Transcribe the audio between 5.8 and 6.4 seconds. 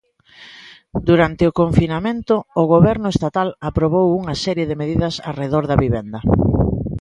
vivenda.